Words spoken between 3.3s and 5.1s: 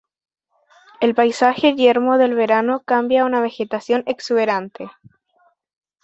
vegetación exuberante.